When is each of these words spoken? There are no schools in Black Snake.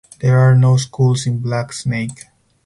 There 0.19 0.39
are 0.39 0.55
no 0.55 0.77
schools 0.77 1.27
in 1.27 1.37
Black 1.41 1.71
Snake. 1.73 2.23